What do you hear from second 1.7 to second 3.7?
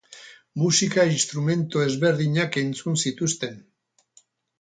ezberdinak entzun zituzten.